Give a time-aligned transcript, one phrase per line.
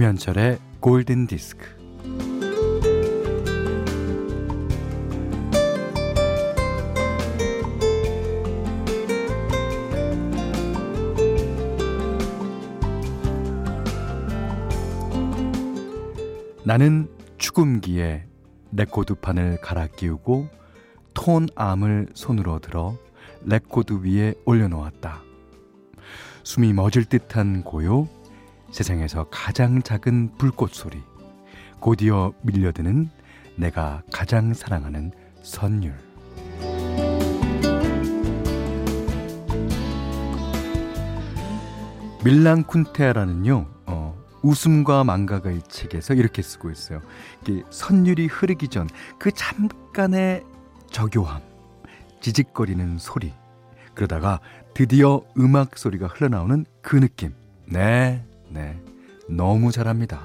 [0.00, 1.66] 김현철의 골든 디스크.
[16.64, 18.24] 나는 축음기에
[18.72, 20.48] 레코드판을 갈아 끼우고
[21.12, 22.96] tonearm을 손으로 들어
[23.44, 25.20] 레코드 위에 올려놓았다.
[26.44, 28.08] 숨이 멎을 듯한 고요,
[28.70, 31.02] 세상에서 가장 작은 불꽃 소리,
[31.80, 33.10] 곧이어 밀려드는
[33.56, 35.12] 내가 가장 사랑하는
[35.42, 35.94] 선율.
[42.22, 45.04] 밀랑 쿤테라는요, 어, 웃음과
[45.50, 47.00] 이 책에서 이렇게 쓰고 있어요.
[47.70, 50.44] 선율이 흐르기 전 그 잠깐의
[50.90, 51.40] 저교함,
[52.20, 53.32] 지직거리는 소리,
[53.94, 54.40] 그러다가
[54.74, 57.34] 드디어 음악 소리가 흘러나오는 그 느낌.
[57.66, 58.80] 네, 네.
[59.28, 60.20] 너무 잘합니다.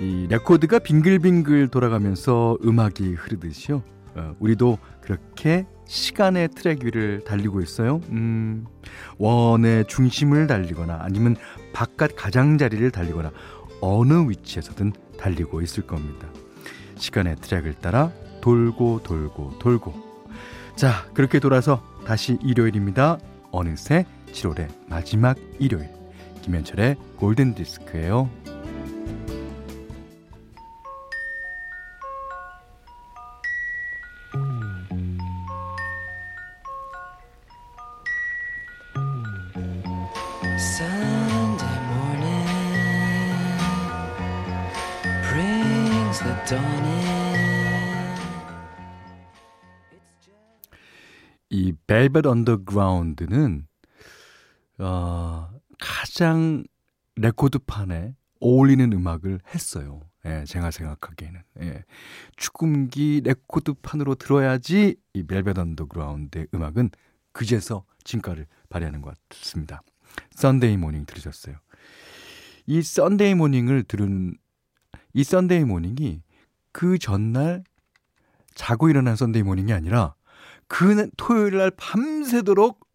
[0.00, 3.82] 이 레코드가 빙글빙글 돌아가면서 음악이 흐르듯이요.
[4.16, 8.00] 어, 우리도 그렇게 시간의 트랙 위를 달리고 있어요.
[8.10, 8.66] 음,
[9.18, 11.36] 원의 중심을 달리거나 아니면
[11.72, 13.30] 바깥 가장자리를 달리거나
[13.80, 16.28] 어느 위치에서든 달리고 있을 겁니다.
[16.96, 19.94] 시간의 트랙을 따라 돌고 돌고 돌고.
[20.76, 23.18] 자, 그렇게 돌아서 다시 일요일입니다.
[23.50, 25.90] 어느새 7월의 마지막 일요일.
[26.42, 28.30] 김현철의 골든 디스크예요.
[52.06, 53.66] 벨벳 언더그라운드는
[54.78, 55.50] 어,
[55.80, 56.64] 가장
[57.16, 60.00] 레코드판에 어울리는 음악을 했어요.
[60.24, 61.84] 예, 제가 생각하기에는 예.
[62.36, 66.90] 축음기 레코드판으로 들어야지 이 벨벳 언더그라운드의 음악은
[67.32, 69.82] 그제서 진가를 발휘하는 것 같습니다.
[70.32, 71.56] Sunday Morning 들으셨어요.
[72.66, 74.36] 이 Sunday Morning을 들은
[75.12, 76.22] 이 Sunday Morning이
[76.72, 77.64] 그 전날
[78.54, 80.15] 자고 일어난 Sunday Morning이 아니라
[80.68, 82.86] 그 토요일 날 밤새도록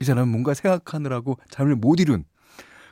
[0.00, 2.24] 이 사람은 뭔가 생각하느라고 잠을 못 이룬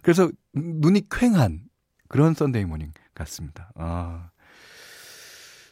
[0.03, 1.69] 그래서 눈이 퀭한
[2.09, 3.71] 그런 Sunday Morning 같습니다.
[3.75, 4.31] 아.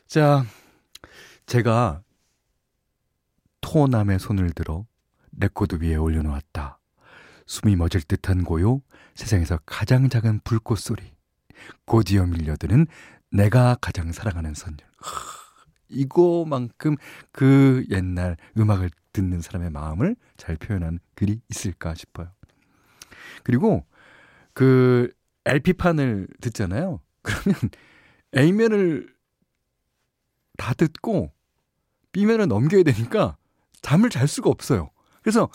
[0.07, 0.45] 자,
[1.47, 2.03] 제가
[3.61, 4.87] tonearm을 손으로 들어
[5.33, 6.79] 레코드 위에 올려놓았다.
[7.47, 8.83] 숨이 멎을 듯한 고요,
[9.15, 11.03] 세상에서 가장 작은 불꽃 소리,
[11.87, 12.87] 곧이어 밀려드는
[13.31, 14.79] 내가 가장 사랑하는 선율.
[15.89, 16.97] 이거만큼
[17.33, 22.31] 그 옛날 음악을 듣는 사람의 마음을 잘 표현한 글이 있을까 싶어요.
[23.43, 23.85] 그리고
[24.53, 25.13] 그
[25.45, 27.01] LP판을 듣잖아요.
[27.23, 27.71] 그러면
[28.37, 29.15] A면을
[30.57, 31.33] 다 듣고
[32.13, 33.37] B면을 넘겨야 되니까
[33.81, 34.91] 잠을 잘 수가 없어요.
[35.23, 35.49] 그래서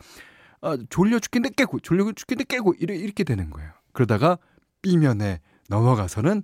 [0.62, 3.72] 아, 졸려 죽겠는데 깨고 졸려 죽겠는데 깨고 이렇게 되는 거예요.
[3.92, 4.38] 그러다가
[4.82, 6.44] B면에 넘어가서는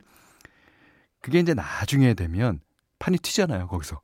[1.21, 2.61] 그게 이제 나중에 되면
[2.99, 3.67] 판이 튀잖아요.
[3.67, 4.01] 거기서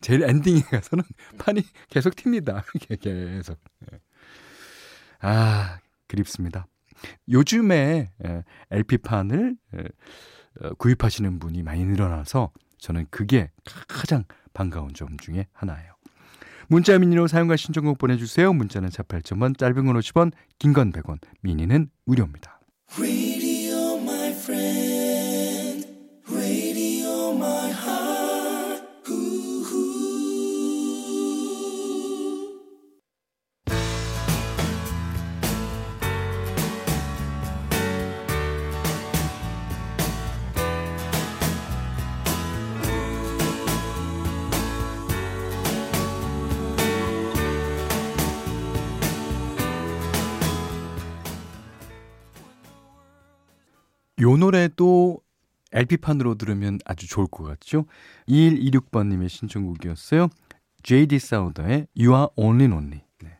[0.00, 1.04] 제일 엔딩에 가서는
[1.38, 2.62] 판이 계속 튑니다.
[3.00, 3.58] 계속.
[5.20, 6.66] 아 그립습니다.
[7.28, 8.10] 요즘에
[8.70, 9.56] LP판을
[10.60, 13.50] 어, 구입하시는 분이 많이 늘어나서 저는 그게
[13.86, 15.92] 가장 반가운 점 중에 하나예요.
[16.68, 18.52] 문자 미니로 사용과 신청곡 보내주세요.
[18.52, 22.60] 문자는 48.1, 짧은 건 50원, 긴 건 100원, 미니는 무료입니다.
[54.20, 55.20] 요 노래도
[55.72, 57.84] LP판으로 들으면 아주 좋을 것 같죠?
[58.28, 60.28] 2126번님의 신청곡이었어요.
[60.82, 63.02] JD 사우더의 You Are Only Lonely.
[63.22, 63.38] 네.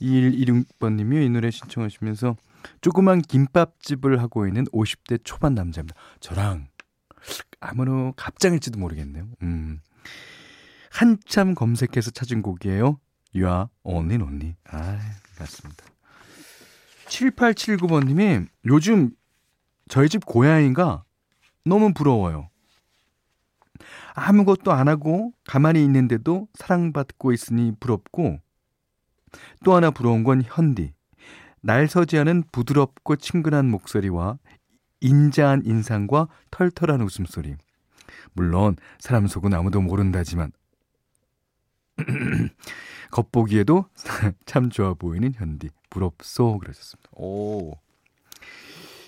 [0.00, 2.36] 2126번님이 이 노래 신청하시면서
[2.80, 5.94] 조그만 김밥집을 하고 있는 50대 초반 남자입니다.
[6.20, 6.68] 저랑
[7.60, 9.28] 아무로 갑장일지도 모르겠네요.
[9.42, 9.80] 음.
[10.90, 12.98] 한참 검색해서 찾은 곡이에요.
[13.34, 14.54] You Are Only Lonely.
[14.70, 14.98] 아,
[15.38, 15.84] 맞습니다.
[17.06, 19.10] 7879번님이 요즘
[19.88, 21.04] 저희 집 고양이가
[21.64, 22.48] 너무 부러워요.
[24.14, 28.38] 아무것도 안 하고 가만히 있는데도 사랑받고 있으니 부럽고
[29.64, 30.92] 또 하나 부러운 건 현디.
[31.60, 34.38] 날 서지 않은 부드럽고 친근한 목소리와
[35.00, 37.56] 인자한 인상과 털털한 웃음소리.
[38.34, 40.52] 물론 사람 속은 아무도 모른다지만
[43.10, 43.86] 겉보기에도
[44.46, 45.70] 참 좋아 보이는 현디.
[45.90, 47.10] 부럽소 그러셨습니다.
[47.12, 47.72] 오.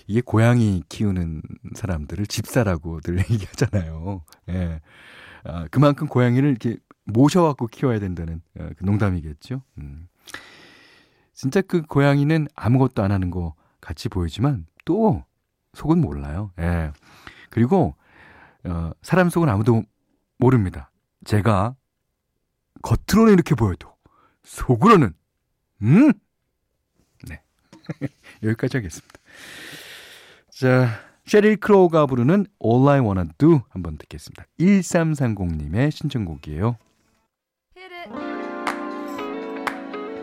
[0.07, 1.41] 이게 고양이 키우는
[1.75, 4.23] 사람들을 집사라고들 얘기하잖아요.
[4.49, 4.81] 예.
[5.43, 9.61] 아, 그만큼 고양이를 이렇게 모셔갖고 키워야 된다는 어, 그 농담이겠죠.
[9.77, 10.07] 음.
[11.33, 15.23] 진짜 그 고양이는 아무것도 안 하는 거 같이 보이지만 또
[15.73, 16.51] 속은 몰라요.
[16.59, 16.91] 예.
[17.49, 17.95] 그리고
[18.63, 19.83] 어, 사람 속은 아무도
[20.37, 20.89] 모릅니다.
[21.25, 21.75] 제가
[22.81, 23.93] 겉으로는 이렇게 보여도
[24.43, 25.13] 속으로는
[25.81, 26.13] 음?
[27.27, 27.41] 네.
[28.43, 29.19] 여기까지 하겠습니다.
[30.59, 30.89] 자,
[31.27, 34.45] 셰릴 크로우가 부르는 All I Wanna Do 한번 듣겠습니다.
[34.59, 36.77] 1330님의 신청곡이에요.
[37.77, 38.09] Hit it.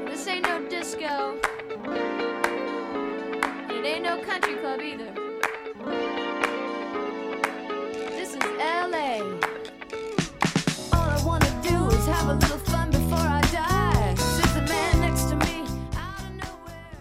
[0.07, 1.39] This ain't no disco.
[3.71, 5.15] It ain't no country club either.
[8.17, 9.23] This is LA.
[10.91, 14.17] All I wanna do is have a little fun before I die.
[14.17, 15.63] Sits a man next to me
[15.95, 16.99] out of nowhere.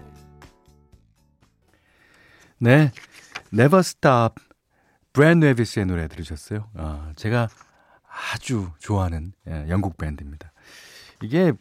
[2.60, 2.92] 네.
[3.54, 4.44] Never Stop.
[5.14, 6.72] 브랜드 웨비스의 노래 들으셨어요?
[6.74, 7.48] 아, 제가
[8.34, 10.52] 아주 좋아하는 예, 영국 밴드입니다.
[11.22, 11.54] 이게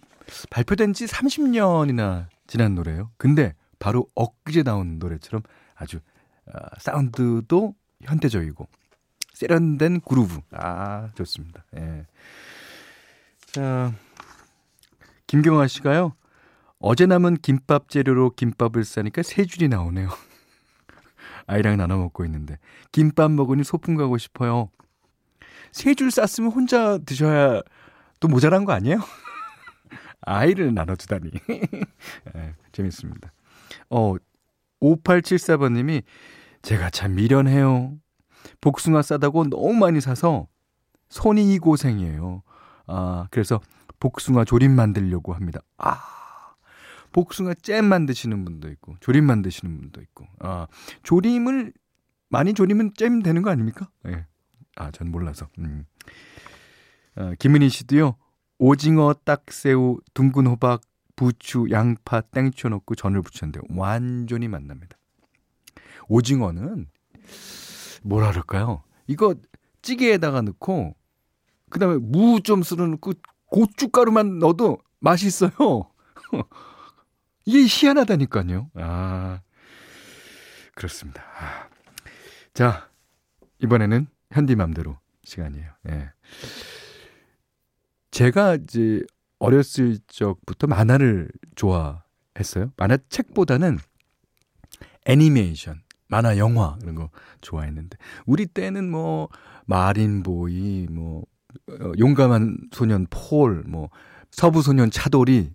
[0.48, 3.10] 발표된 지 30년이나 지난 노래예요.
[3.18, 5.42] 근데 바로 엊그제 나온 노래처럼
[5.74, 6.00] 아주
[6.50, 8.66] 아, 사운드도 현대적이고
[9.34, 10.40] 세련된 그루브.
[10.52, 11.64] 아, 좋습니다.
[11.76, 12.06] 예.
[13.46, 13.92] 자,
[15.26, 16.14] 김경아 씨가요.
[16.78, 20.08] 어제 남은 김밥 재료로 김밥을 싸니까 세 줄이 나오네요.
[21.46, 22.58] 아이랑 나눠 먹고 있는데
[22.92, 24.70] 김밥 먹으니 소풍 가고 싶어요.
[25.72, 27.60] 세 줄 쌌으면 혼자 드셔야
[28.20, 28.98] 또 모자란 거 아니에요?
[30.20, 31.30] 아이를 나눠주다니.
[32.34, 33.32] 네, 재밌습니다.
[33.90, 34.14] 어,
[34.80, 36.02] 5874번님이
[36.62, 37.94] 제가 참 미련해요.
[38.60, 40.46] 복숭아 싸다고 너무 많이 사서
[41.08, 42.42] 손이 이 고생이에요.
[42.86, 43.60] 아, 그래서
[44.00, 45.60] 복숭아 조림 만들려고 합니다.
[45.78, 45.98] 아,
[47.12, 50.66] 복숭아 잼 만드시는 분도 있고, 조림 만드시는 분도 있고, 아,
[51.02, 51.72] 조림을,
[52.28, 53.90] 많이 조리면 잼 되는 거 아닙니까?
[54.06, 54.10] 예.
[54.10, 54.26] 네.
[54.76, 55.48] 아, 전 몰라서.
[55.58, 55.84] 음.
[57.14, 58.16] 아, 김은희 씨도요,
[58.58, 60.80] 오징어, 딱새우, 둥근 호박,
[61.16, 64.96] 부추, 양파, 땡초 넣고 전을 부쳤는데 완전히 만납니다.
[66.08, 66.88] 오징어는
[68.02, 68.82] 뭐라 그럴까요?
[69.06, 69.34] 이거
[69.82, 70.96] 찌개에다가 넣고
[71.70, 73.12] 그다음에 무 좀 쓸어 넣고
[73.46, 75.50] 고춧가루만 넣어도 맛있어요.
[77.44, 78.70] 이게 희한하다니까요.
[78.74, 79.40] 아
[80.74, 81.22] 그렇습니다.
[81.38, 81.68] 아.
[82.54, 82.88] 자
[83.58, 85.70] 이번에는 현디맘대로 시간이에요.
[85.88, 86.10] 예.
[88.10, 89.02] 제가 이제
[89.38, 92.72] 어렸을 적부터 만화를 좋아했어요.
[92.76, 93.78] 만화책보다는
[95.06, 97.10] 애니메이션, 만화 영화 이런 거
[97.40, 97.96] 좋아했는데
[98.26, 99.28] 우리 때는 뭐
[99.66, 101.24] 마린보이, 뭐
[101.68, 103.90] 어, 용감한 소년 폴, 뭐
[104.30, 105.52] 서부 소년 차돌이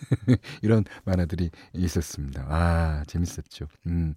[0.62, 2.46] 이런 만화들이 있었습니다.
[2.48, 3.66] 아 재밌었죠.
[3.86, 4.14] 음.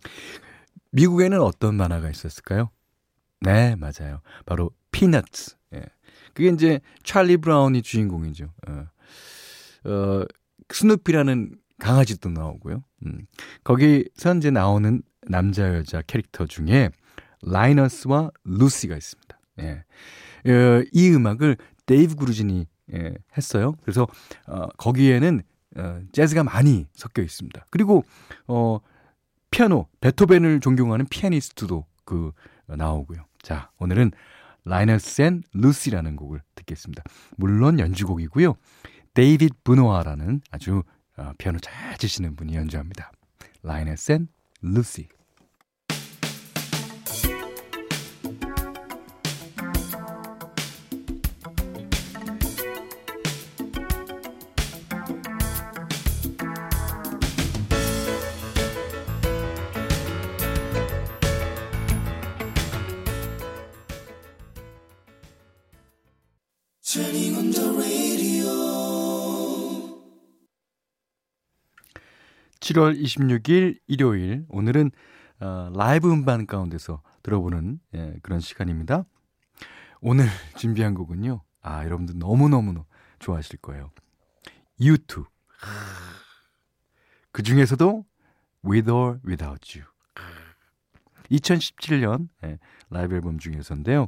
[0.92, 2.70] 미국에는 어떤 만화가 있었을까요?
[3.42, 4.22] 네 맞아요.
[4.46, 5.56] 바로 Peanuts.
[5.76, 5.84] 예.
[6.34, 8.54] 그게 이제 찰리 브라운이 주인공이죠.
[8.68, 8.88] 어.
[9.86, 10.26] 어,
[10.70, 12.84] 스누피라는 강아지도 나오고요.
[13.06, 13.26] 음.
[13.64, 16.90] 거기서 이제 나오는 남자 여자 캐릭터 중에
[17.44, 19.40] 라이너스와 루시가 있습니다.
[19.60, 19.84] 예.
[20.52, 23.76] 어, 이 음악을 데이브 그루진이 예, 했어요.
[23.82, 24.08] 그래서
[24.48, 25.42] 어, 거기에는
[25.78, 27.66] 어, 재즈가 많이 섞여 있습니다.
[27.70, 28.04] 그리고
[28.48, 28.80] 어,
[29.52, 32.32] 피아노 베토벤을 존경하는 피아니스트도 그
[32.68, 33.26] 어, 나오고요.
[33.42, 34.12] 자, 오늘은
[34.66, 37.04] Linus and Lucy라는 곡을 듣겠습니다.
[37.38, 38.56] 물론 연주곡이고요.
[39.14, 40.84] 데이빗 브노아라는 아주
[41.16, 43.12] 어, 피아노 잘 치시는 분이 연주합니다.
[43.64, 44.28] Linus and
[44.62, 45.08] Lucy.
[72.60, 74.92] 7월 26일 일요일 오늘은
[75.40, 79.06] 어, 라이브 음반 가운데서 들어보는 예, 그런 시간입니다.
[80.02, 80.26] 오늘
[80.58, 81.42] 준비한 곡은요.
[81.62, 82.84] 아 여러분들 너무너무
[83.20, 83.92] 좋아하실 거예요.
[84.82, 85.26] U2
[87.32, 88.06] 그 중에서도
[88.66, 89.88] With or Without You
[91.32, 94.08] 2017년 예, 라이브 앨범 중에서인데요.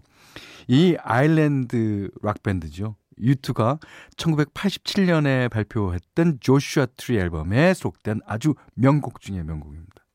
[0.67, 2.95] 이 아일랜드 락 밴드죠.
[3.19, 3.79] 유투가
[4.15, 10.05] 1987년에 발표했던 Joshua Tree 앨범에 수록된 아주 명곡 중의 명곡입니다.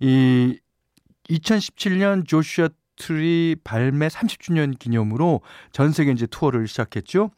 [0.00, 0.58] 이
[1.30, 5.40] 2017년 Joshua Tree 발매 30주년 기념으로
[5.72, 7.30] 전 세계 이제 투어를 시작했죠.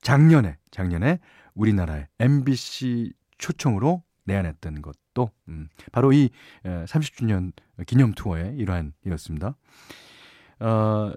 [0.00, 1.18] 작년에 작년에
[1.54, 6.28] 우리나라의 MBC 초청으로 내한했던 것 도 음, 바로 이
[6.62, 7.52] 30주년
[7.86, 9.56] 기념 투어의 일환이었습니다.
[10.60, 11.12] 어,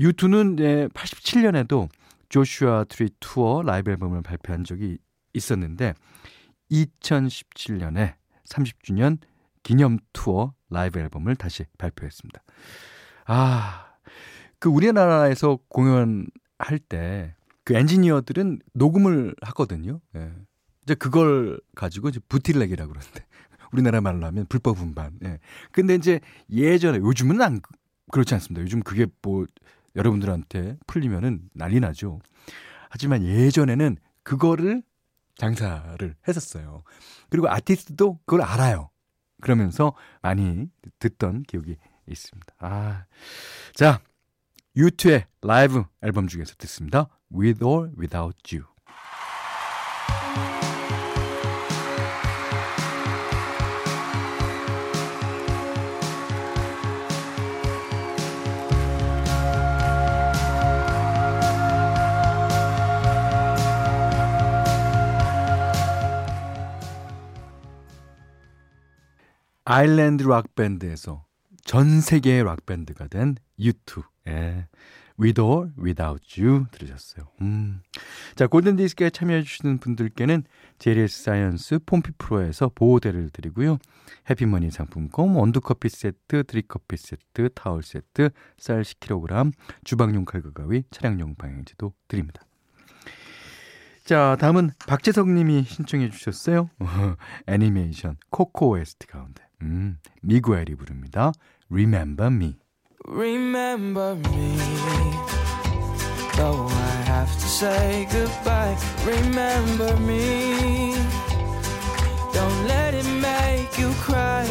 [0.00, 1.88] U2는 네, 87년에도
[2.30, 4.96] Joshua Tree 투어 라이브 앨범을 발표한 적이
[5.34, 5.92] 있었는데
[6.70, 8.14] 2017년에
[8.44, 9.18] 30주년
[9.62, 12.42] 기념 투어 라이브 앨범을 다시 발표했습니다.
[13.26, 13.96] 아,
[14.58, 20.00] 그 우리나라에서 공연할 때 그 엔지니어들은 녹음을 하거든요.
[20.14, 20.32] 예.
[20.86, 23.26] 이제 그걸 가지고 이제 bootleg이라고 그러는데
[23.72, 25.18] 우리나라 말로 하면 불법 음반.
[25.24, 25.40] 예.
[25.72, 27.60] 근데 이제 예전에 요즘은 안
[28.12, 28.62] 그렇지 않습니다.
[28.62, 29.46] 요즘 그게 뭐
[29.96, 32.20] 여러분들한테 풀리면은 난리 나죠.
[32.88, 34.82] 하지만 예전에는 그거를
[35.36, 36.84] 장사를 했었어요.
[37.28, 38.90] 그리고 아티스트도 그걸 알아요.
[39.40, 40.68] 그러면서 많이
[41.00, 41.76] 듣던 기억이
[42.08, 42.54] 있습니다.
[42.60, 43.06] 아.
[43.74, 44.00] 자,
[44.76, 47.08] U2의 라이브 앨범 중에서 듣습니다.
[47.34, 48.75] With or Without You.
[69.68, 71.24] 아일랜드 락 밴드에서
[71.64, 74.04] 전 세계의 락 밴드가 된 U2.
[74.28, 74.68] 예.
[75.18, 77.26] With or Without You 들으셨어요.
[77.40, 77.80] 음.
[78.36, 80.44] 자, 골든 디스크에 참여해 주시는 분들께는
[80.78, 83.78] JLS 사이언스 폼피 프로에서 보호대를 드리고요.
[84.30, 91.92] 해피머니 상품권, 원두커피 세트, 드립커피 세트, 타월 세트, 쌀 10kg, 주방용 칼과 가위, 차량용 방향제도
[92.06, 92.42] 드립니다.
[94.04, 96.70] 자, 다음은 박재석 님이 신청해 주셨어요.
[97.48, 99.45] 애니메이션 코코 OST 가운데.
[99.62, 101.32] 음, 미구엘이 부릅니다.
[101.70, 102.56] Remember Me.
[103.08, 104.56] Remember me,
[106.34, 108.76] though I have to say goodbye.
[109.06, 110.94] Remember me,
[112.32, 114.44] don't let it make you cry.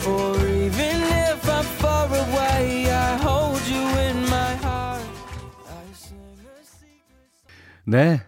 [0.00, 5.04] For even if I'm far away, I hold you in my heart.
[5.68, 7.86] I sing a secret.
[7.86, 8.22] 네.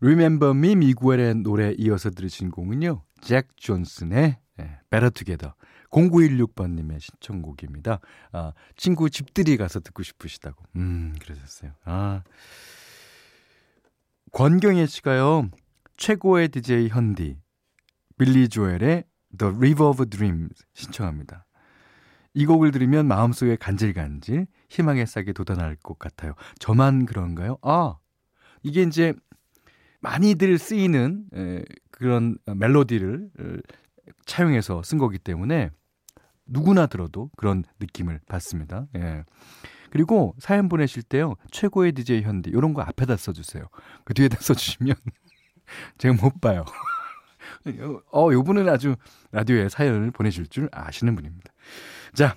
[0.00, 3.02] Remember Me 미구엘의 노래 이어서 들으신 곡은요.
[3.20, 5.54] 잭 존슨의 네, Better Together.
[5.90, 8.00] 0916번님의 신청곡입니다.
[8.32, 10.62] 아, 친구 집들이 가서 듣고 싶으시다고.
[10.76, 11.72] 음, 그러셨어요.
[11.84, 12.22] 아.
[14.32, 15.48] 권경혜 씨가요,
[15.96, 17.38] 최고의 DJ 현디,
[18.18, 19.04] 빌리 조엘의
[19.38, 21.46] The River of Dreams 신청합니다.
[22.34, 26.34] 이 곡을 들으면 마음속에 간질간질 희망의 싹이 돋아날 것 같아요.
[26.58, 27.56] 저만 그런가요?
[27.62, 27.96] 아,
[28.62, 29.14] 이게 이제
[30.00, 33.56] 많이들 쓰이는 에, 그런 멜로디를 에,
[34.24, 35.70] 차용해서 쓴 거기 때문에
[36.46, 38.86] 누구나 들어도 그런 느낌을 받습니다.
[38.96, 39.24] 예.
[39.90, 41.34] 그리고 사연 보내실 때요.
[41.50, 43.64] 최고의 DJ 현디 이런 거 앞에다 써주세요.
[44.04, 44.94] 그 뒤에다 써주시면
[45.98, 46.64] 제가 못 봐요.
[48.12, 48.96] 어, 요 분은 아주
[49.32, 51.52] 라디오에 사연을 보내실 줄 아시는 분입니다.
[52.14, 52.36] 자,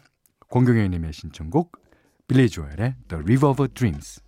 [0.50, 1.72] 권경혜 님의 신청곡
[2.28, 4.22] 빌리 조엘의 The River of Dreams.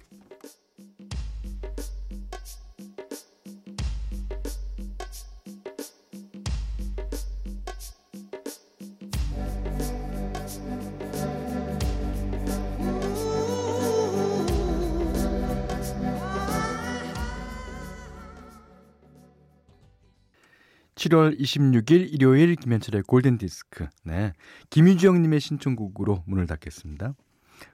[21.01, 23.87] (7월 26일) 일요일 김현철의 골든 디스크.
[24.03, 24.33] 네.
[24.69, 27.15] 김유지영 님의 신청곡으로 문을 닫겠습니다.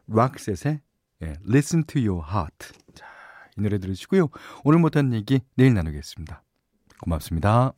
[0.08, 0.80] 락셋의
[1.24, 2.72] 예, Listen to Your Heart.
[2.94, 3.06] 자,
[3.58, 4.30] 이 노래 들으시고요.
[4.64, 6.42] 오늘 못한 얘기 내일 나누겠습니다.
[7.02, 7.74] 고맙습니다.